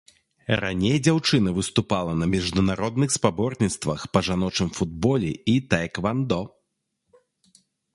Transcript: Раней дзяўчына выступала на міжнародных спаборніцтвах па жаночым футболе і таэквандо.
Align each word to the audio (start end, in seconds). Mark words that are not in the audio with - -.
Раней 0.63 0.95
дзяўчына 1.07 1.53
выступала 1.57 2.15
на 2.23 2.29
міжнародных 2.33 3.09
спаборніцтвах 3.19 3.99
па 4.15 4.19
жаночым 4.31 4.75
футболе 4.81 5.31
і 5.57 5.61
таэквандо. 5.75 6.45